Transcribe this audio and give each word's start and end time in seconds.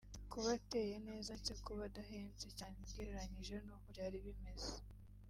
kuba 0.31 0.49
ateye 0.57 0.95
neza 1.07 1.31
ndetse 1.33 1.51
no 1.55 1.61
kuba 1.65 1.81
adahenze 1.89 2.47
cyane 2.57 2.75
ugereranyije 2.85 3.55
nuko 3.65 3.85
byari 3.93 4.17
bimeze 4.25 4.71